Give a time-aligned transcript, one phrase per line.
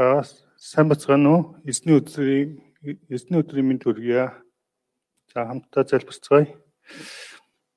[0.00, 0.24] За
[0.56, 1.40] сайн бацгаана уу?
[1.68, 2.56] Эзний өдрийн
[3.12, 4.32] эзний өдрийн мэнд хүргье.
[5.28, 6.56] За хамтдаа залбирцгаая.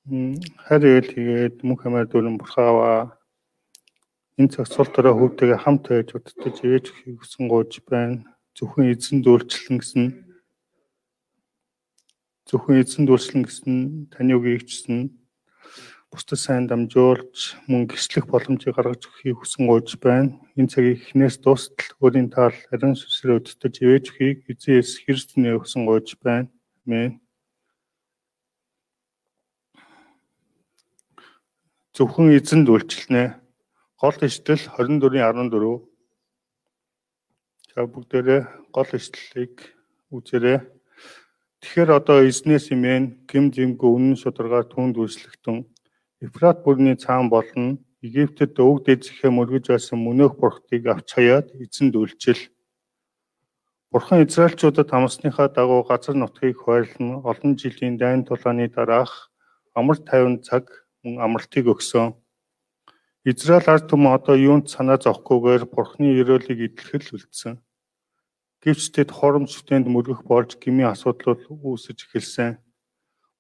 [0.08, 3.20] Харин тэгээд мөнх хамаар дөрөн бурхаава
[4.40, 8.24] энэ цаг цул төрөө хүүтэйгээ хамт байж удтаж ээж хийсэн гооч байна.
[8.56, 10.06] Зөвхөн эзэн дүүлчлэн гэсэн
[12.48, 13.76] зөвхөн эзэн дүүлчлэн гэсэн
[14.16, 15.12] таны үгийг ичсэн
[16.14, 20.38] бусдад сайн дамжуулж мөн гэрчлэх боломжийг гаргаж өгөхийг хүсэн гуйж байна.
[20.54, 25.90] Энэ цагийг эхнээс дуустал өөрийн таал ариун сүсрээ өдөртөж ивэж өгөхийг эзэн Есүс Христний хүсэн
[25.90, 26.54] гуйж байна.
[26.86, 27.18] Амен.
[31.98, 33.34] Зөвхөн эзэнд үйлчлэнэ.
[33.98, 35.82] Гол ишлэл 24:14.
[37.74, 39.74] За бүгдээрээ гол ишлэлийг
[40.14, 40.62] үзээрэй.
[41.58, 45.73] Тэгэхээр одоо эзнээс имэн гим зэмгүй үнэн шударгаар түнд үйлчлэгтэн
[46.24, 52.40] Ефрат бүрний цаан болон Египтэд өвөг дэзэхээ мөргөж байсан мөнөөх бурхтыг авч хаяад эзэнд үйлчил.
[53.92, 59.32] Бурхан Израильчуудад амсныхаа дагуу газар нутгийг хуваарлан олон жилийн дайн тулааны дараах
[59.76, 62.16] амар тайван цаг мөн амралтыг өгсөн.
[63.28, 67.60] Израиль ард түмэн одоо юунд санаа зовхгүйгээр Бурханы өрөөлийг идэлхэл үлдсэн.
[68.64, 72.64] Гэвч тэд хоромж сүтэнд мөргөх болж гмийн асуудал үүсэж эхэлсэн.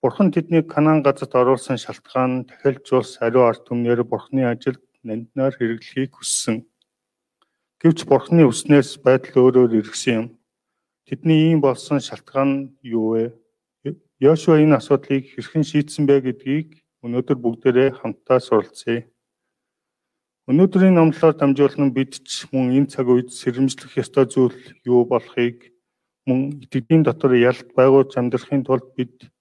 [0.03, 6.67] Бурхан тэднийг Канаан газарт оруулсан шалтгаан тахилжуулс ариу ард түмнэр Бурханы ажилд нандинаар хэрэглэхийг хүссэн.
[7.79, 10.27] Гэвч Бурханы үснээс байдал өөрөөр иргсэн юм.
[11.07, 13.25] Тэдний ийм болсон шалтгаан юу вэ?
[14.19, 19.07] Йошуа энэ асуудлыг хэрхэн шийдсэн бэ гэдгийг өнөөдөр бүгдээрээ хамтдаа суралцъя.
[20.51, 25.71] Өнөөдрийн номлолоор дамжуулан бид ч мөн энэ цаг үед сэрэмжлэх ёстой зүйл юу болохыг
[26.27, 29.31] мөн итгэлийн дотор ялт байгуулж амьдрахын тулд бид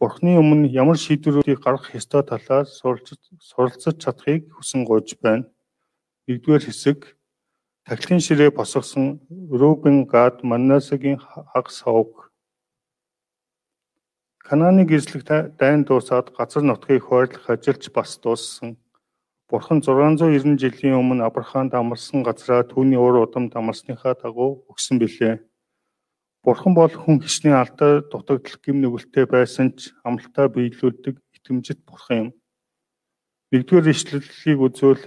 [0.00, 5.44] Бурхны өмнө ямар шийдвэрүүдийг гаргах ёстой талаар суралцаж чадахыг хүсэн гуйж байна.
[6.24, 6.98] Нэгдүгээр хэсэг
[7.84, 9.20] тахилын ширээ босгосон
[9.52, 12.32] Рубен Гад Манасагийн хаг савг
[14.40, 15.22] Канааны гэрчлэг
[15.60, 18.80] дайн дуусаад газар нутгийг хойрлох ажилч бас дууссан.
[19.52, 25.44] Бурхан 690 жилийн өмнө Авраамд амарсан газраа түүний уур удам дамарсныхаа дагуу өгсөн билээ.
[26.44, 32.28] Бурхан бол хүн хичнээн алдаа дутагдал гим нүгэлтэй байсан ч амлалтаа биелүүлдэг итгэмжит бурхан юм.
[33.52, 35.04] Нэгдүгээр ишлэлийг үзвэл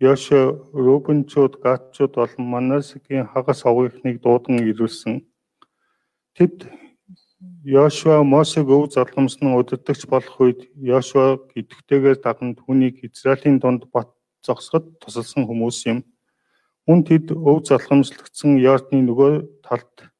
[0.00, 5.22] Йошо Рубенчуд Гатчуд болон Манасгийн хагас овгийнхныг дуудан ирүүлсэн.
[6.34, 6.66] Тэд
[7.62, 14.08] Йошуа Мосег өв залгамсан удирдахч болох үед Йошуа гэдэгтэйгээр даган түүнийг Израилийн дунд бат
[14.42, 15.98] зогсоход тусалсан хүмүүс юм.
[16.88, 19.32] Мөн тэд өв залгамжлагдсан Йордны нөгөө
[19.62, 20.10] талд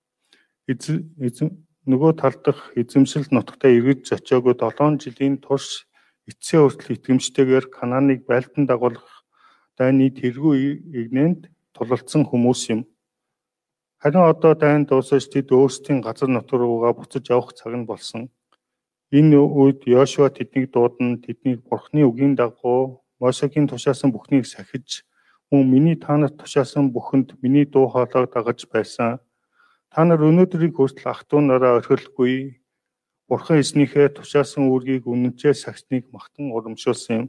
[1.90, 5.90] нөгөө тал дахь эзэмшил нутагтаа эргэж очиагүй 7 жилийн турш
[6.30, 9.26] эцсийн хүртэл итгэмжтэйгээр Кананыг байлдан дагуулах
[9.78, 12.80] дайны тэргүй игнэнд тулалдсан хүмүүс юм.
[13.98, 18.30] Харин одоо дайн дуусаж тэд өөрсдийн газар нутг руугаа буцаж явах цаг нь болсон.
[19.10, 25.02] Энэ үед Йошуа тэднийг дуудан тэднийг Бурхны үгийн дагуу Мосегийн тушаасан бүхнийг сахиж
[25.50, 29.18] мөн миний танарт тушаасан бүхэнд миний дуу хоолойг дагаж байсан
[29.93, 32.59] Та нар өнөөдрийг хүртэл ах トゥ нараа орхилгүй
[33.27, 37.27] Бурхан эзнийхээ тушаасан үүргийг үнэнчээ сагсныг магтан урамшуулсан юм.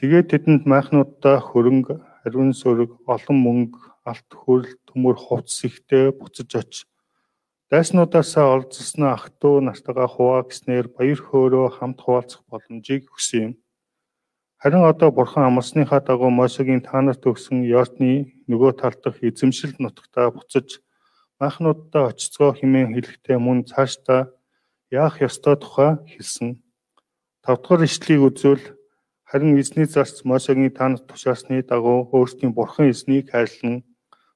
[0.00, 1.94] Тэгээд тэдэнд майхнуудаа хөрөнгө,
[2.26, 6.72] ариун сүрэг, олон мөнгө, алт хөрл, төмөр хувцс ихтэй буцаж оч.
[7.70, 13.52] Дайснуудаасаа олзсноо ах トゥ нартайгаа хуваа гэснээр баяр хөөрөө хамт хуваалцах боломжийг өгсөн юм.
[14.58, 20.34] Харин одоо Бурхан амлсныхаа дагуу Мосегийн та нарт өгсөн Йордны нөгөө тал дахь эзэмшил нутагтаа
[20.34, 20.82] буцаж
[21.43, 24.31] анхнуудаа очицгоо хэмээн хэлэхдээ мөн цаашдаа
[24.91, 26.49] яах ёстой тухай хэлсэн.
[27.43, 28.65] Тавдугаар ишлэлийг үзвэл
[29.29, 33.83] харин эзний зарц Мосегийн танад тушаасны дагуу өөрсдийн бурхан эзнийг хайрлан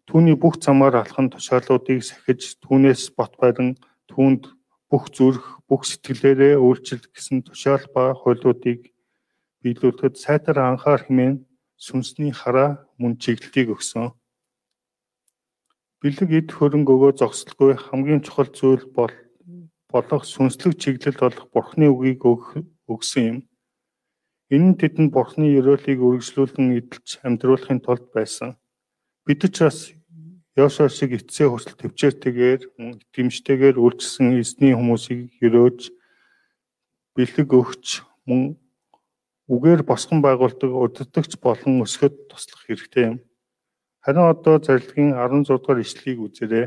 [0.08, 3.78] түүний бүх замаар алхан тушаалуудыг сахиж түүнээс бот барин
[4.12, 4.44] түүнд
[4.90, 8.90] бүх зүрх бүх сэтгэлээрээ үйлчил гэсэн тушаал ба хуйлуудыг
[9.62, 11.46] биелүүлэхэд сайтар анхаар хэмээн
[11.78, 14.12] сүнсний хараа мөн чиглэлийг өгсөн
[16.00, 19.12] бэлэг эд хөрөнгө өгөө зогсолгүй хамгийн чухал зүйл бол
[19.92, 22.24] болох сүнслэг чиглэл болох Бурхны үгийг
[22.88, 23.38] өгсөн юм.
[24.54, 28.56] Энэ нь тэдэнд Бурхны ёроолыг үргэлжлүүлэн эдэлж амьдруулахын тулд байсан.
[29.26, 29.92] Бид ч бас
[30.58, 35.94] Йошуа шиг эцсээ хүртэл төвчээртэйгээр итгэмжтэйгээр үйлчилсэн эзний хүмүүсийг ёроож
[37.16, 38.60] бэлэг өгч мөн
[39.48, 43.18] үгээр босгон байгуулдаг удирдахч болон өсгөд туслах хэрэгтэй юм.
[44.10, 46.66] Харин одоо зарилгын 16 дугаар ишлэгийг үзээрэй.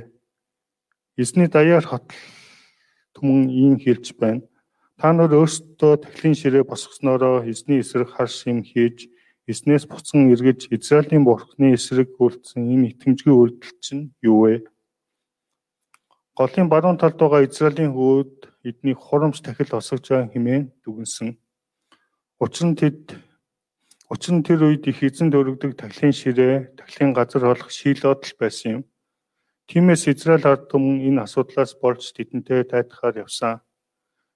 [1.18, 2.14] Эзний даяар хотл
[3.18, 4.46] түмэн ийм хэлж байна.
[4.94, 9.10] Та нар өөрсдөө тахилын ширээ босгосноороо эзний эсрэг хар шим хийж
[9.50, 14.62] эснээс буцан эргэж Израилийн бурхны эсрэг үйлдсэн энэ итгэмжгүй үйлдэл чинь юу вэ?
[16.38, 21.34] Голын баруун талд байгаа Израилийн хүүд эднийг хурамч тахил осгож байгаа хэмээн дүгнсэн.
[22.38, 23.18] Учир нь тэд
[24.12, 28.68] учир нь тэр үед их эзэн дөрөгдөг тахилын ширээ, тахилын газар болох шилоод л байсан
[28.76, 28.82] юм.
[29.72, 33.64] Тиймээс Израиль ард түмэн энэ асуудлаас болж тэдэнтэй тайтахаар явсан.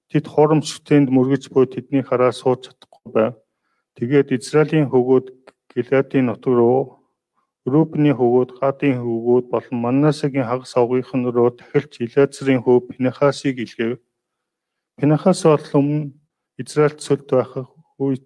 [0.09, 3.33] Тэд хурамчтайнд мөргөж буй тэдний хараа сууж чадахгүй байв.
[4.01, 5.27] Тэгээд Израилийн хөвгүүд
[5.69, 6.81] Галиадын нутаг руу
[7.69, 14.01] Рубны хөвгүүд, Гадын хөвгүүд болон Манасагийн хагас авгийнхан руу дахилж Илазрын хөв Пинахасыг илгээв.
[14.97, 16.17] Пинахас бол өмнө
[16.57, 17.51] Израильд сүлд байх
[17.99, 18.25] үед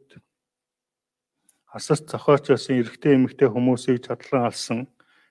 [1.71, 4.79] асарт зохиочсон эрэгтэй эмэгтэй хүмүүсийг чадлан алсан.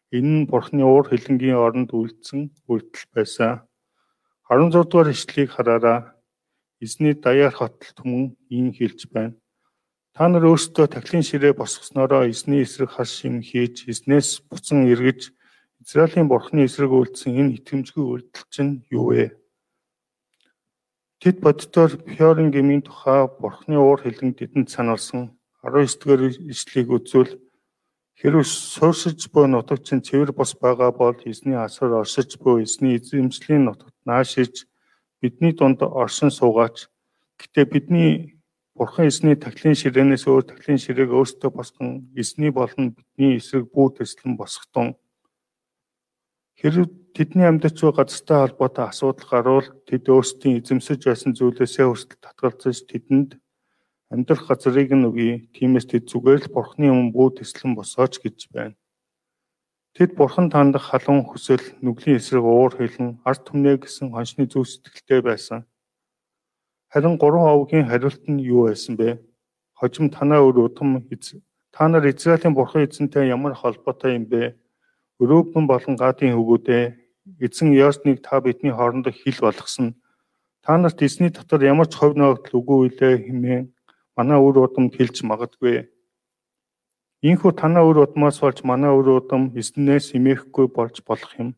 [0.09, 3.69] Энэ нь Бурхны уур хилэнгийн оронд үлдсэн үйлдэл байсан.
[4.49, 6.17] 16 дугаар ишлэгийг хараараа
[6.81, 9.37] эзний даяар хотл түмэн ийм хэлж байна.
[10.17, 15.37] Та нар өөрсдөө тахилын ширээ босгосноороо эзний эсрэг хас шим хийж эзнээс буцан эргэж
[15.85, 19.37] Израилийн бурхны эсрэг үйлдсэн энэ итгэмжгүй үйлдэл чинь юу вэ?
[21.21, 27.33] Тэд боддоор Пёрын гмийн тухай бурхны уур хилэн тэдэнд сануулсан 19-р ишлэгийг үзвэл
[28.17, 33.65] хэрв сууршиж буй нутаг чинь цэвэр бос байгаа бол эзний асар оршиж буй эзний эзэмшлийн
[33.65, 34.69] нутагт наашиж
[35.21, 36.89] бидний дунд оршин суугаач.
[37.41, 38.41] Гэтэ бидний
[38.81, 44.41] Бурхан эзний тахлын ширээнээс өөр тахлын ширээг өөртөө босгон эзний болон бидний эсрэг бүү төслөн
[44.41, 44.97] босготон.
[46.57, 52.79] Хэрв тэдний амьдарч буй газартай холбоотой асуудал гарвал тэд өөрсдийн эзэмсэж байсан зүйлээсээ хүртэл татгалзаж
[52.89, 53.31] тэдэнд
[54.11, 55.47] амьдрах газрыг нь өгье.
[55.55, 58.75] Тиймээс тэд зүгээр л Бурханы өмнө бүү төслөн босооч гэж байна.
[59.95, 65.23] Тэд Бурхан тандах халуун хүсэл, нүглийн эсрэг уур хилэн, ард түмнэ гэсэн хоншны зүв сэтгэлтэй
[65.23, 65.67] байсан.
[66.91, 69.23] Харин гурван овгийн хариулт нь юу байсан бэ?
[69.79, 71.07] Хожим танаа өр удам
[71.71, 74.59] та нар Израилийн бурхан эзэнтэй ямар холбоотой юм бэ?
[75.23, 76.83] Өрөөбн болон гадын хөвгүүдээ
[77.39, 79.95] эзэн Яосныг та бидний хоорондоо хил болгосон.
[80.63, 83.65] Та нарт эзний дотор ямар ч хувь ногдол үгүй үлээ хэмээн
[84.21, 85.89] манай өр удамд хэлж магадгүй.
[87.25, 91.57] Ийхүү танаа өр удмаас болж манай өр удам эзнээс имээхгүй болж болох юм.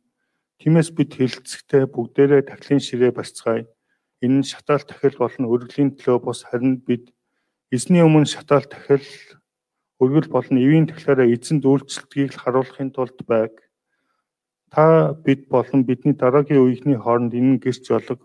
[0.62, 3.66] Тиймээс бид хэлцэгтэй бүгдээрээ тахлын ширээ барьцгаая
[4.22, 7.10] Энэ нь шатаал тахил болон өргөлийн төлөө бус харин бид
[7.74, 9.02] эзний өмнө шатаал тахил
[9.98, 13.50] өргөл болон эвийн тахлаараа эзэнд үйлчлэлтгийг харуулахын тулд байг.
[14.70, 18.20] Та бид болон бидний дараагийн үеийнхний хооронд энэ гэрч болог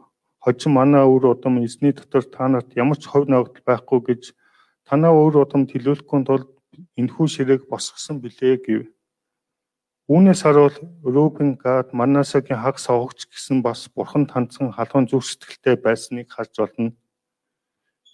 [0.47, 4.31] хожим манай өвөр удам эзний дотор та нарт ямар ч ховь ногдол байхгүй гэж
[4.87, 6.47] танаа өвөр удамд хэлүүлэхгүй тулд
[6.95, 8.87] энэхүү ширээг босгосон билээ гэв.
[10.07, 10.71] Үүнээс харуул
[11.03, 16.95] Рубен, Гад, Манасагийн хаг согогч гэсэн бас бурхан танцсан халуун зүрх сэтгэлтэй байсныг харж болно.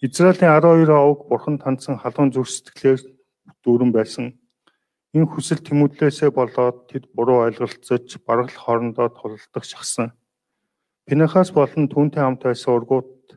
[0.01, 3.13] Израилийн 12 овг бурхан танцсан халуун зүрх сэтгэлээр
[3.61, 4.33] дүүрэн байсан.
[5.13, 10.17] Энэ хүсэл тэмүүлээсээ болоод тэд буруу ойлголцож баргалах хоорондоо тулалдах шахсан.
[11.03, 13.35] Пинахас болон түүнтэй хамт байсан ургууд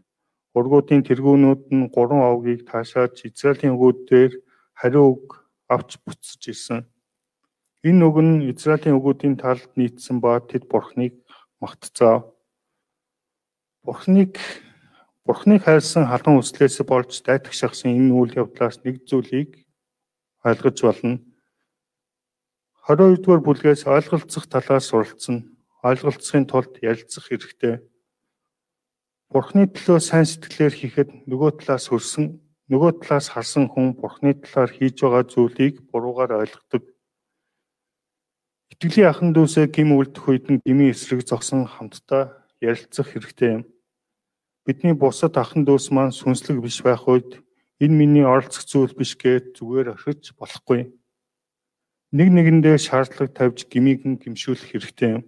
[0.55, 4.31] ургуудын тэргүүнүүд нь гурван овгийг таашааж Израилийн өгөөддөр
[4.79, 6.87] хариу үг авч буцаж ирсэн.
[7.83, 11.19] Энэ үг нь Израилийн өгүүдийн талд нийцсэн ба тэд Бурхныг
[11.59, 12.31] магтцаа.
[13.83, 14.39] Бурхныг
[15.27, 19.67] Бурхныг хайрсан халуун үслээс болж дайтах шахсан энэ үйл явдлаас нэг зүйлийг
[20.47, 21.19] ойлгож болно.
[22.87, 25.56] 22 дугаар бүлгээс ойлголцох талаас суралцсан.
[25.87, 27.75] Ойлголцохын тулд ярилцах хэрэгтэй.
[29.31, 32.27] Бурхны төлөө сайн сэтгэлээр хийхэд нөгөө талаас хөрсөн,
[32.71, 36.83] нөгөө талаас харсан хүн Бурхны талаар хийж байгаа зүйлийг буруугаар ойлгодог
[38.77, 43.63] Итгэлийн ахын дүүсээ гим үлдэх үед нь гмийн эсрэг зогсон хамтдаа ярилцах хэрэгтэй юм.
[44.67, 47.41] Бидний бусад ахын дүүс маань сүнслэг биш байх үед
[47.79, 50.93] энэ миний оролцох зүйл биш гэж зүгээр орхиж болохгүй.
[52.19, 55.23] Нэг нэгэндээ шаардлага тавьж гмийг нь гимшүүлэх хэрэгтэй юм.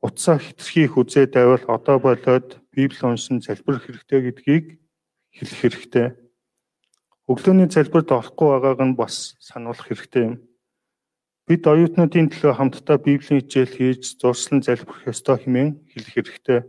[0.00, 4.66] Утсаа хитрхи их үзээ давал одоо болоод Библи уншин залбирх хэрэгтэй гэдгийг
[5.36, 6.08] хэлэх хэрэгтэй.
[7.28, 10.36] Өглөөний залбирт орохгүй байгааг нь бас сануулах хэрэгтэй юм
[11.50, 16.60] Бид оюутнуудын төлөө хамтдаа Библийн хичээл хийж зурслан залбирх ёстой хэмээн хэлэх хэрэгтэй.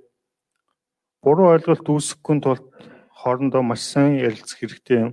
[1.22, 2.66] Буруу ойлголт үүсэхгүй тулд
[3.14, 5.12] хоорондоо маш сайн ярилцах хэрэгтэй юм.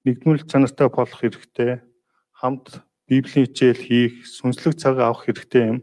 [0.00, 1.84] Нэгдмэл чанартай болох хэрэгтэй.
[2.40, 5.78] Хамт Библийн хичээл хийх, сүнслэг цаг авах хэрэгтэй юм.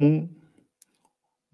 [0.00, 0.14] Мөн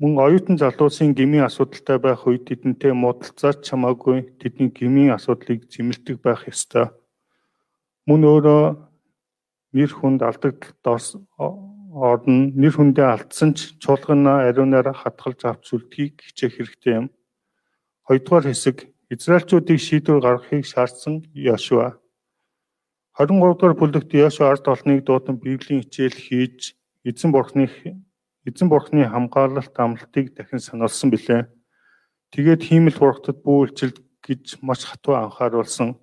[0.01, 6.45] мөн оюутан залуусын гмийн асуудалтай байх үед тэдэнтэй муудалцаач чамаагүй тэдний гмийн асуудлыг зэмлдэг байх
[6.53, 6.87] ёстой
[8.09, 8.65] мөн өөрөө
[9.77, 11.25] нэр хүнд алдагдлалд
[11.95, 17.07] орно нэр хүндээ алдсан ч чуулгана ариунаараа хатгалж авч үлдхийг хичээх хэрэгтэй юм.
[18.07, 18.77] Хоёрдугаар хэсэг
[19.15, 21.97] Израильчуудыг шийдвэр гаргахыг шаардсан Йошуа.
[23.17, 26.77] 23 дугаар бүлэгт Йошуа ард олныг дуудан Библийн хичээл хийж
[27.09, 27.71] эзэн бурхны
[28.49, 31.49] эзэн бурхны хамгаалалт амлалтыг дахин сануулсан билээ.
[32.33, 35.97] Тэгээд хиймэл бурхтад бүү үйлчлэл гэж маш хатуу анхааруулсан.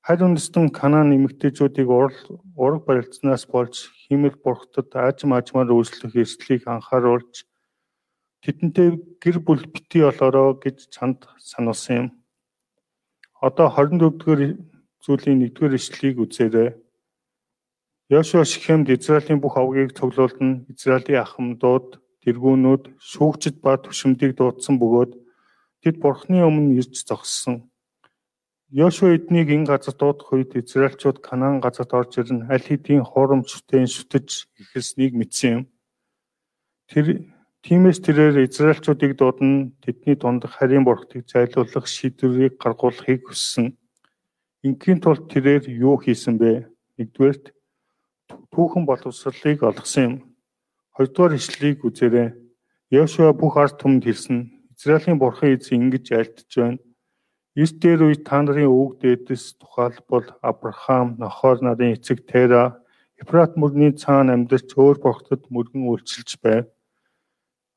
[0.00, 7.44] Харь үндэстэн Канаан эмэгтэйчүүдийг ураг барилцнаас болж хиймэл бурхтад аажим аажмаар үйлчлэх эрсдлийг анхааруулж
[8.40, 8.88] тэдэнтэй
[9.20, 12.08] гэр бүл битгий болороо гэж чанд сануулсан юм.
[13.44, 14.42] Одоо 24 дугаар
[15.04, 16.70] зүйлийн 1-р ишлэлийг үзээрэй.
[18.08, 20.64] Йошуа Шихемд Израилийн бүх овгийг цуглуулна.
[20.72, 25.12] Израилийн ахмадууд, тэргүүнүүд, шүүгчд ба түшимдийг дуудсан бөгөөд
[25.84, 27.68] тэд Бурхны өмнө ирж зогссон.
[28.72, 34.48] Йошуа эднийг энэ газар дуудах үед Израильчууд Канаан газарт орж ирэн аль хэдийн хуурамчтай шүтэж
[34.56, 35.62] эхэлснийг мэдсэн юм.
[36.88, 37.28] Тэр
[37.60, 43.76] тиймээс тэрээр Израильчуудыг дуудана тэдний дундах харийн бурхтыг зайлуулах шийдвэрийг гаргуулахыг хүссэн.
[44.64, 46.72] Ингийн тулд тэрээр юу хийсэн бэ?
[46.96, 47.52] Нэгдүгээрт
[48.52, 50.14] түүхэн боловсролыг олгосон юм.
[50.96, 52.28] Хоёрдугаар ишлэлийг үзээрэй.
[52.90, 54.38] Йошуа бүх ард түмэнд хэлсэн.
[54.76, 56.78] Израилийн бурхан эзэн ингэж айлтж байна.
[57.58, 62.78] Эс дээр үе та нарын өвөг дээдэс тухайлбал Авраам, Нохор нарын эцэг Тера,
[63.18, 66.70] Ефрат мөрний цаана амьдарч өөр бурхтад мөргөн үйлчилж байв.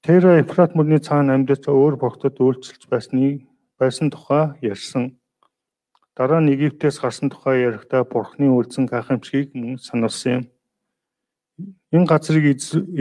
[0.06, 3.50] Тера Ефрат мөрний цаана амьдарч өөр бурхтад үйлчилж байсныг
[3.82, 5.18] байсан тухай ярьсан.
[6.22, 10.44] Дараа нь Египтээс гарсан тухай ярихдаа Бурхны үлдсэн гайхамшигыг мөн сануулсан юм.
[11.90, 12.46] Энэ газрыг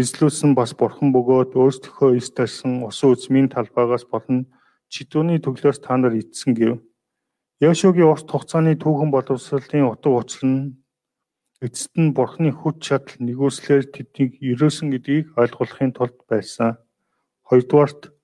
[0.00, 4.48] эзлүүлсэн бас Бурхан бөгөөд өөрсдийнхөө эс тарсан усан үзмийн талбайгаас болон
[4.88, 6.80] чидууны төглөөс та нар эдсэн гэв.
[7.60, 10.80] Яшугийн урт хугацааны түүхэн боловсролын утга учир нь
[11.60, 16.80] эцэст нь Бурхны хүч чадал нэгүслэр тэднийг ерөөсөн гэдгийг ойлгуулахын тулд байсан.
[17.44, 18.16] Хоёрдугаарт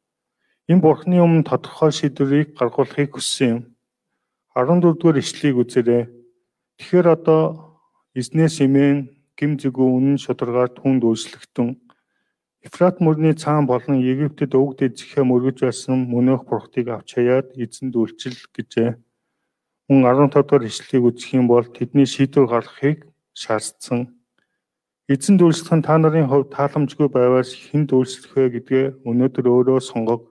[0.72, 3.75] энэ Бурхны өмнө тодорхой шийдвэрийг гаргуулахыг хүссэн юм.
[4.56, 6.02] 14 дугаар ишлэгийг үзээрэй.
[6.80, 7.42] Тэгэхээр одоо
[8.16, 11.76] эзнээс имэн гим зүгөө үнэн шударгаар түнд үйлчлэгтэн
[12.66, 18.34] Ефрат мөрний цаан болон Египтэд өвөг дэжихээ мөргөж байсан мөнөөх бурхтыг авч хаяад эзэнд үйлчил
[18.56, 18.90] гэжээ.
[19.86, 23.06] Мөн 15 дугаар ишлэлийг үзэх юм бол тэдний шийдвэр гаргахыг
[23.38, 24.18] шаардсан.
[25.06, 30.22] Эзэнд үйлчлэх нь та нарын хувьд тааламжгүй байваар хүнд үйлчлэх вэ гэдгээ өнөөдөр өөрөө сонгог.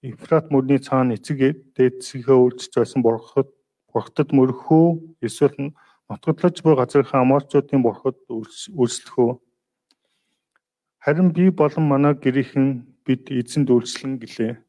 [0.00, 3.52] Ефрат мөрний цаана эцэг дээдсийнхээ үйлчж байсан бурхад
[3.96, 4.86] бурхтад мөрөхөө
[5.24, 5.72] эсвэл
[6.04, 9.32] нутгадлаж буй газрынхаа аморчуудын бурхад үйлчлэх үү?
[11.00, 14.60] Харин би болон манай гэрийнхэн бид эзэнд үйлчлэн гэлээ.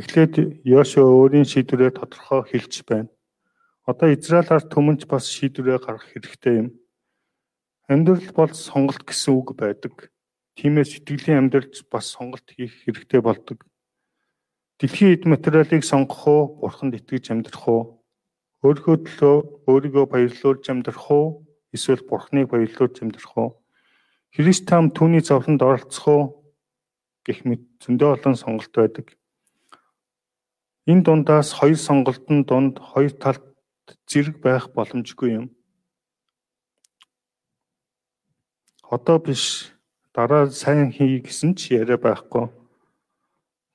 [0.00, 3.12] Эхлээд Йошуа өөрийн шийдвэрээ тодорхой хэлж байна.
[3.84, 6.68] Одоо Израилаар төмөнч бас шийдвэрээ гаргах хэрэгтэй юм.
[7.84, 10.08] Амьдрал бол сонголт гэсэн үг байдаг.
[10.56, 13.66] Тиймээс сэтгэлийн амьдралд бас сонголт хийх хэрэгтэй болдог.
[14.78, 17.97] Дэлхийн эд материалыг сонгох уу, бурханд итгэж амьдрах уу?
[18.64, 19.36] Өөрийнхөө төлөө
[19.70, 21.46] өөрийгөө баярлуулж амьдрах уу?
[21.74, 23.50] Эсвэл Бурхныг баярлуулж амьдрах уу?
[24.34, 26.38] Христ там түүний зовлонд оролцох уу?
[27.28, 29.06] гэх мэт зөндөө олон сонголт байдаг.
[30.88, 33.44] Энэ дундаас хоёр сонголтын дунд хоёр талд
[34.08, 35.46] зэрэг байх боломжгүй юм.
[38.88, 39.68] Одоо биш
[40.16, 42.48] дараа сайн хий гэсэн ч яриа байхгүй.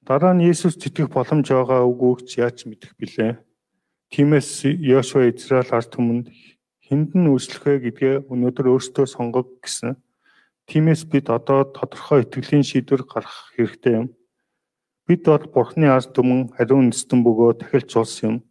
[0.01, 3.37] Дараа нь Есүс тэтгэх боломж байгаа үгүйг ч яаж мэдэх билээ?
[4.13, 6.29] Тиймээс Йошуа Израиль ард түмэнд
[6.86, 9.98] хүнд нь үйлчлэх вэ гэдгээ өнөөдөр өөртөө сонгог гэсэн.
[10.70, 14.08] Тиймээс бид одоо тодорхой итгэлийн шийдвэр гаргах хэрэгтэй юм.
[15.10, 18.46] Бид бол Бурхны ард түмэн хариун үндэстэн бөгөө дахилч улс юм.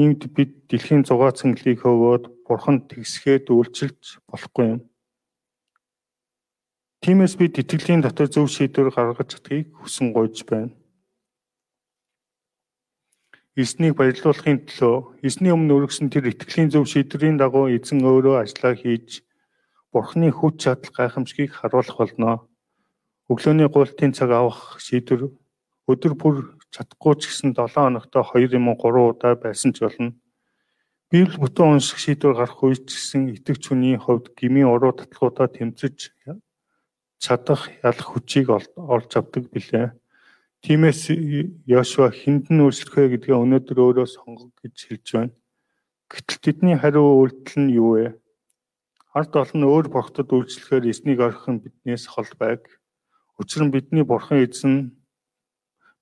[0.00, 4.80] Иймд бид дэлхийн зугаа цэнгэлийг хөгөөд Бурханд тэгсгээд үйлчилж болохгүй юм.
[7.04, 10.72] Тиймээс бид итгэлийн дотор зөв шийдвэр гаргаж чадахыг хүсэн гуйж байна
[13.54, 19.22] эзнийг баярлуулахын төлөө эзний өмнө өргөсөн тэр итгэлийн зөв шийдвэрийн дагуу эзэн өөрөө ажиллаа хийж
[19.94, 22.42] Бурхны хүч чадал гайхамшгийг харуулах болно.
[23.30, 25.30] Өглөөний гуйлтын цаг авах шийдвэр
[25.86, 30.18] өдөр бүр чадахгүй ч гэсэн 7 хоногт 2 юм уу 3 удаа байсан ч болно.
[31.14, 36.10] Библи бүтэн унших шийдвэр гарах үед ч гэсэн итгэж хүний хувьд гмийн уруу татлагуудаа тэмцэж
[37.22, 39.94] чадах ялах хүчийг олж авдаг билээ.
[40.64, 41.12] Тиймээс
[41.68, 45.36] Йошуа хиндэн үйлчлэх вэ гэдгээ өнөөдөр өөрөө сонгох гэж хэлж байна.
[46.08, 48.16] Гэтэл тэдний хариу үйлдэл нь юу вэ?
[49.12, 52.64] Ард олон өөр бурхтад үйлчлэхээр эзнийг орхих нь биднээс хол байг.
[53.36, 54.96] Учир нь бидний бурхан эзэн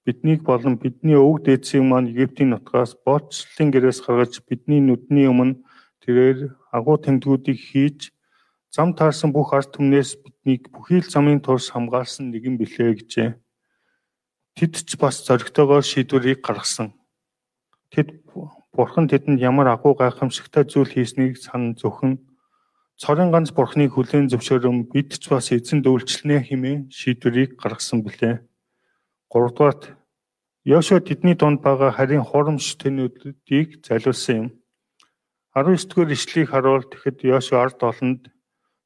[0.06, 5.58] биднийг болон бидний өвөг дээдсийн маань Египтийн нутгаас боцлын гэрээс гаргаж бидний нүдний өмнө
[6.06, 8.14] тэрээр агуу тэмдгүүдийг хийж
[8.70, 13.41] зам таарсан бүх ард түмнээс биднийг бүхий л замын турш хамгаалсан нэгэн билээ гэжээ.
[14.56, 16.92] Тэд ч бас зоригтойгоор шийдвэрийг гаргасан.
[17.92, 18.08] Тэд
[18.76, 22.20] бурхан тэдэнд ямар агуу гайхамшигтай зүйл хийснийг сан зөвхөн
[23.00, 28.44] цорын ганц бурхныг хүлээн зөвшөөрөн бид ч бас эзэн дүүлчлэнэ хэмээн шийдвэрийг гаргасан билээ.
[29.32, 29.82] 3 дугаарт
[30.64, 34.48] Йошуа тэдний дунд байгаа харин хоромж тэнүүдийг залуулсан юм.
[35.56, 38.30] 19 дугаар ишлэгийг харуул тэгэхэд Йошуа ард олонд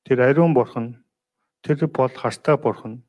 [0.06, 1.04] тэр ариун бурхан
[1.60, 3.04] тэр бол хартай бурхан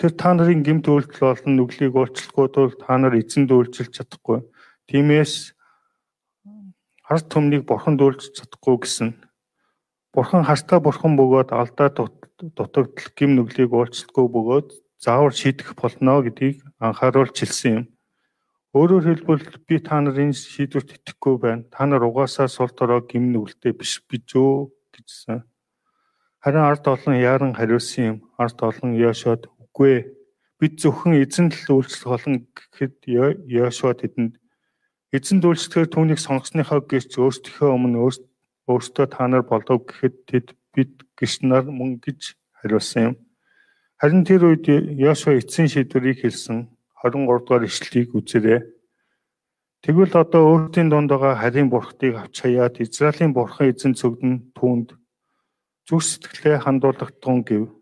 [0.00, 4.40] Тэр та нарын гэмт үйлдэл болон нүглийг уучлахгүй тул та нар эзэнд үйлчилж чадахгүй.
[4.88, 5.52] Тиймээс
[7.04, 9.10] харт төмнийг бурханд үйлчилж чадахгүй гэсэн.
[10.16, 14.68] Бурхан хартаа бурхан бөгөөд алдаа дутагдал гим нүглийг уучлахгүй бөгөөд
[15.04, 17.84] заавар шийдэх болно гэдгийг анхааруулж хэлсэн юм.
[18.72, 21.68] Өөрөөр хэлбэл би та нарын шийдвэрт итгэхгүй байна.
[21.68, 25.44] Та нар угаасаа сул дорой гим нүгэлтэй биш гэж өө гэжсэн.
[26.40, 28.16] Харин ард олон яаран хариулсан юм.
[28.40, 30.02] Ард олон Яшод Үгүй ээ.
[30.60, 32.94] Бид зөвхөн эзэн л үйлчлэх болон гэхэд
[33.46, 34.36] Йошуа тэдэнд
[35.16, 37.98] эзэн үйлчлэхээр түүнийг сонгосныхоо гэрч өөрсдийнхөө өмнө
[38.68, 40.92] өөртөө та нар болов гэхэд тэд бид
[41.42, 43.14] нар мөн гэж хариулсан юм.
[43.98, 46.68] Харин тэр үед Йошуа эцсийн шийдвэрийг хэлсэн
[47.02, 48.60] 23 дугаар ишлэлийг үзээрэй.
[49.80, 54.92] Тэгвэл одоо өөртөө дунд байгаа харийн бурхтыг авч хаяад Израилийн бурхан эзэн цогдөн түүнд
[55.88, 57.79] зүрх сэтгэлээ хандуулах тун гэв.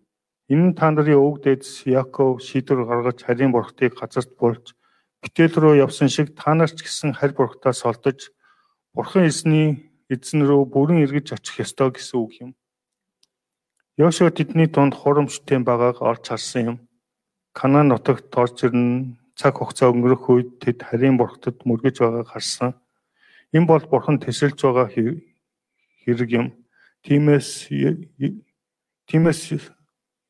[0.48, 4.72] Энэ нь та нарын өвөг дээдс Яков шийдвэр гаргаж харийн бурхтыг газарт болж
[5.20, 8.32] битэл рүү явсан шиг та нар ч гэсэн харь бурхтаас олдож
[8.96, 12.50] бурхан эзний эзэн рүү бүрэн эргэж очих ёстой гэсэн үг юм.
[14.00, 16.76] Йошуа тэдний дунд хурамчтай байгааг олж харсан юм.
[17.52, 22.72] Канаан нутагт орж ирнэ цаг хугацаа өнгөрөх үед тэд харийн бурхтад мөргөж байгааг харсан.
[23.52, 26.46] Энэ бол бурхан тэсэлж байгаа хэрэг юм.
[27.04, 27.68] Тиймээс
[29.08, 29.40] тиймээс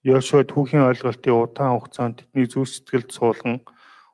[0.07, 3.57] Йошуа түүхийн ойлголтын удаан хугацаанд тэдний зүрх сэтгэлд суулган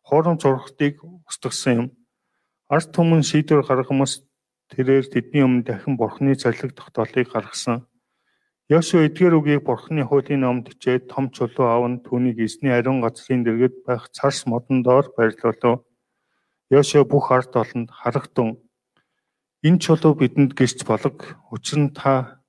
[0.01, 1.89] хоорон зургатыг устгасан юм.
[2.73, 4.25] Ард түмэн шийдвэр гаргамас
[4.73, 7.85] тэрээр тэдний өмнө дахин бурхны цалиг тогтоолыг гаргасан.
[8.73, 13.85] Йошуа эдгээр үгийг бурхны хуулийн номд хичээд том чулуу аван түүнийг эзний ариун газрын дэргэд
[13.85, 15.85] байх царс модон доор байрлуулав.
[16.73, 18.57] Йошуа бүх ард олонд харагтун
[19.61, 22.41] энэ чулуу бидэнд гэрч болог учир нь та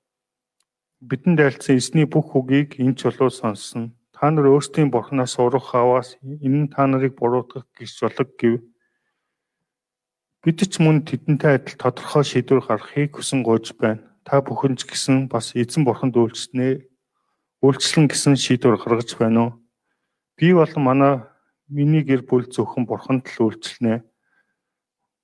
[1.06, 3.94] бидэнд айлцсан эзний бүх үгийг энэ чулуу сонссон.
[4.10, 8.54] Та нар өөрсдийн бурхнаас урах хаваас энэ нь та нарыг буруутгах гэж болог гэв.
[10.42, 14.02] Бид ч мөн тэдэнтэй адил тодорхой шийдвэр гаргахыг хүсэн гуйж байна.
[14.26, 16.82] Та бүхэн ч гэсэн бас эзэн бурханд үйлчлэнэ.
[17.62, 19.52] Үйлчлэн гэсэн шийдвэр гаргаж байна уу?
[20.34, 21.14] Би болон манай
[21.70, 24.02] миний гэр бүл зөвхөн бурханд л үйлчлэнэ.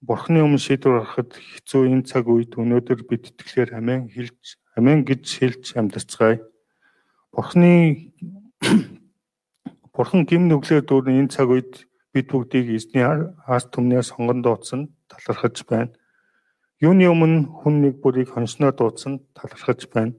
[0.02, 5.24] Бурхны өмнө шийдвэр гаргахад хэцүү энэ цаг үед өнөөдөр бид итгэлээр амин хэлж Амен гэж
[5.38, 6.40] хэлж амьдарцгаая.
[7.32, 8.08] Бурхны
[9.92, 11.84] Бурхан гим нүглээр дүүрэн энэ цаг үед
[12.16, 15.92] бид бүгдийг эзний ард түмнээ сонгон дуудсан талархаж байна.
[16.80, 20.16] Юуны өмнө хүн нэг бүрийг хоншноо дуудсан талархаж байна.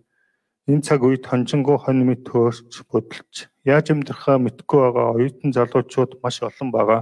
[0.70, 6.46] Энэ цаг үед хонжингоо хон мэт хөөрч бодлож яаж амьдрахаа мэдгүй байгаа оюутан залуучууд маш
[6.46, 7.02] олон байгаа.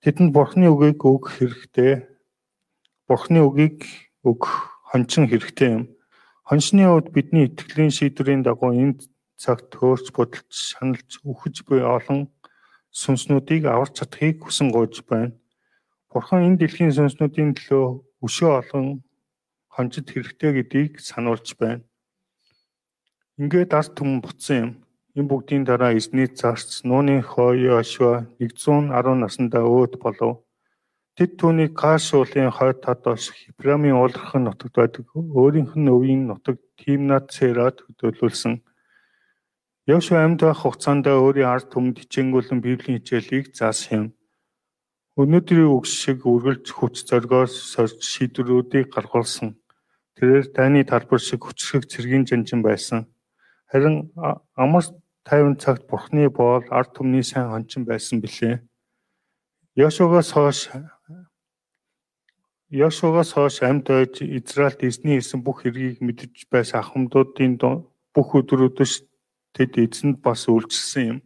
[0.00, 2.08] Тэдэнд Бурхны үгийг өгөх хэрэгтэй.
[3.04, 3.84] Бурхны үгийг
[4.24, 5.84] өгөх хончин хэрэгтэй юм.
[6.48, 8.96] Хоншны хувьд бидний итгэлийн шийдвэрийн дагуу энэ
[9.36, 12.32] цагт хөөрч бодолж шаналж үхэж буй олон
[12.96, 15.36] сүнснүүдийг аварч чадахыг хүсэн гуйж байна.
[16.08, 19.04] Бурхан энэ дэлхийн сүнснүүдийн төлөө өшөө олон
[19.68, 21.84] хонжид хэрэгтэй гэдгийг сануулж байна.
[23.36, 24.70] Ингээд ард түмэн буцсан юм.
[25.16, 30.46] Энэ бүгдийн дараа эзний зарц нууны хойё ашва 110 наснда өөд болов.
[31.16, 37.26] Тэд түүнийг Каш уулын хойд тадоос Хипрамын уулархан нутагт байдаг өөрийнх нь өвийн нутаг Тимнат
[37.34, 38.54] Церад хөдөөлүүлсэн.
[39.90, 44.06] Йошуа амьд байх хугацаанд өөрийн ард түмэнд хичээнгүйлэн Библийн хичээлийг заасан юм.
[45.18, 49.58] Өнөөдрийн үгс шиг үргэлж хүч зоргоос сорж шийдвэрүүдийг гаргуулсан.
[50.14, 53.10] Тэрээр таны талбар шиг хүчрэг цэргийн жанжин байсан.
[53.70, 54.14] Харин
[54.54, 54.84] амар
[55.24, 58.62] тайван цагт Бурхны боол ард түмний сайн хончин байсан билээ.
[59.76, 60.60] Йошуагаас хойш
[62.70, 67.58] Йошуагаас хойш амьд ойж Израильд эзний хийсэн бүх хэргийг мэдж байсан ахмадуудын
[68.14, 69.06] бүх өдрүүдс
[69.54, 71.18] тэд эзэнд бас үйлчилсэн юм.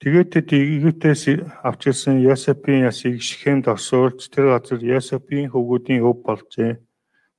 [0.00, 1.22] Тэгээд тэд Египтээс
[1.64, 6.72] авч ирсэн Йосепийн ясыг Шихемд орсуулж тэр газар Йосепийн хөвгүүдийн өв болжээ.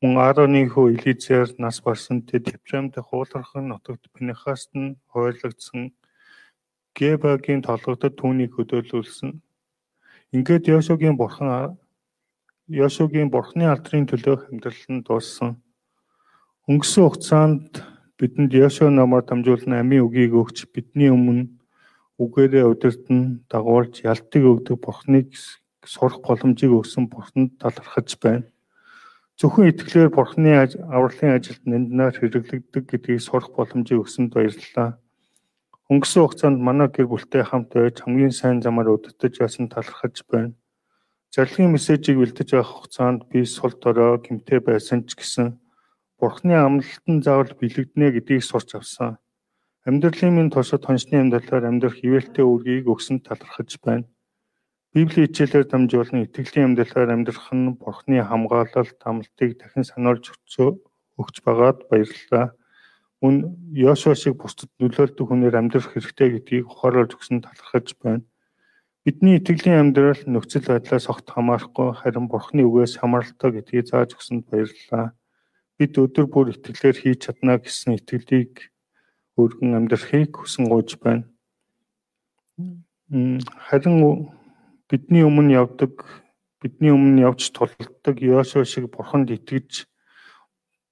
[0.04, 5.96] Мөн Аароны хүү Элизер нас барсан тэд Ефраимд хуулархан нутагт Пинехаст нь хуваарлагдсан
[7.00, 9.32] Гебагийн толгойд түүнийг хөдөөлүүлсэн.
[10.36, 11.80] Ингээд Йошуагийн бурхан
[12.68, 15.64] Йошуагийн бурхны алдрын төлөөх амьдрал нь дууссан.
[16.68, 17.72] Өнгөрсөн хугацаанд
[18.20, 21.56] бидэнд Йошуа намаар дамжуулан амийн үгийг өгч бидний өмнө
[22.20, 25.32] үгээрээ удирдан дагуулж ялтыг өгдөг бурхныг
[25.88, 28.50] сурах боломжийг өгсөн Бурханд талархаж байна.
[29.36, 30.52] Зөвхөн итгэлээр Бурханы
[30.96, 34.96] авралын ажилд нандинаар хэрэглэгддэг гэдгийг сурах боломжийг өгсөнд баярлалаа.
[35.92, 40.56] Өнгөрсөн хугацаанд манай гэр бүлтэй хамт байж хамгийн сайн замаар өдөртөж ясан талархаж байна.
[41.36, 45.60] Зарлагын мессежийг бэлдэж байх хугацаанд би сул дорой гимтэй байсан ч гэсэн
[46.16, 49.20] Бурхны амлалтан заавал бэлэгдэнэ гэдгийг сурч авсан.
[49.84, 54.08] Амьдралын минь тушид хоншны амьдралаар амьдрах хിവэлтэй үргийг өгсөн талархаж байна.
[54.96, 60.32] Библийн хичээлээр дамжуулан итгэлийн амьдралаар амьдрах нь Бурхны хамгаалалт, амлалтыг дахин сануулж
[61.20, 62.56] өгч байгаад баярлалаа.
[63.20, 68.24] Мөн Йошуа шиг бусдад нөлөөлдөг хүнээр амьдрах хэрэгтэй гэдгийг ухааруулж өгсөн талархаж байна.
[69.04, 75.12] Бидний итгэлийн амьдрал нөхцөл байдлаас огт хамаарахгүй харин Бурхны үгээс хамааралтай гэдгийг зааж өгсөнд баярлалаа.
[75.76, 78.72] Бид өдөр бүр итгэлээр хийж чадна гэсэн итгэлийг
[79.36, 81.28] өргөн амьдрахыг хүсэн гуйж байна.
[83.12, 84.32] Харин
[84.90, 86.06] бидний өмнө явдаг
[86.62, 89.86] бидний өмнө явж тулдаг Йошуа шиг бурханд итгэж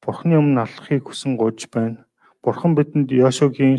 [0.02, 2.06] бурхны өмнө алхахыг хүсэн гуйж байна.
[2.44, 3.78] Бурхан бидэнд Йошуагийн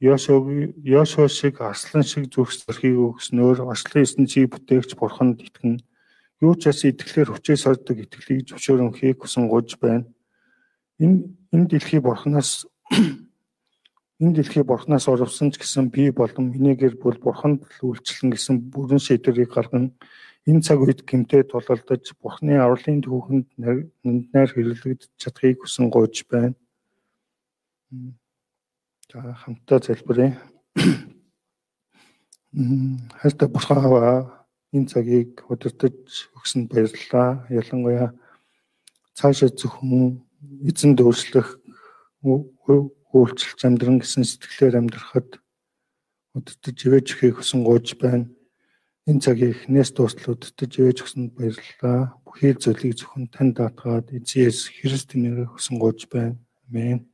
[0.00, 0.44] Йошуаг
[0.84, 5.80] Йошуа шиг арслан шиг зүрх зорхийг өгснөөр арслан эсн чи бүтээгч бурханд итгэн
[6.40, 10.06] юу ч бас итгэлээр хүчээс ордог итгэлийг зөвшөөрөнхийг хүсэн гуйж байна.
[10.98, 12.66] Энэ энэ дэлхий бурханаас
[14.20, 18.70] энэ дэлхий бурхнаас орвсон ч гэсэн би болон миний гэр бүл бурханд л үйлчлэн гэсэн
[18.74, 19.94] бүрэн шийдвэрийг гарган
[20.42, 23.46] энэ цаг үед гэмтээ тулалдаж бурхны авралын түүхэнд
[24.34, 26.58] найр хэрэглэгдэж чадахыг хүсэн гойж байна.
[29.12, 30.34] За хамтдаа залбирая.
[33.22, 35.94] Хайртай бурхааваа энэ цагийг удирдах
[36.34, 37.46] өгсөнд баярлалаа.
[37.54, 38.18] Ялангуяа
[39.14, 40.26] цаашаа зөвхөн
[40.66, 41.60] эзэн дүүслэх
[43.16, 45.40] үйлчлж амьдран гэсэн сэтгэлээр амьдрахад
[46.36, 48.28] өдөртөж живэж ихийг хүсэн гоож байна.
[49.08, 52.20] Энэ цагийг эхнээс дуустал өдөртөж живэж өгсөнд баярлалаа.
[52.28, 56.36] Бүхий зүйлийг зөвхөн тань даатгаад эзэн Христийн нэрээр хүсэн гоож байна.
[56.68, 57.07] Амен.